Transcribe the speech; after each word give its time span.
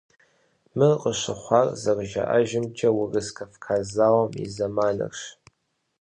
Мыр 0.77 0.93
къыщыхъуар, 1.01 1.67
зэрыжаӀэжымкӀэ, 1.81 2.89
Урыс-Кавказ 2.97 3.85
зауэм 3.95 4.31
и 4.45 4.47
зэманырщ. 4.55 5.21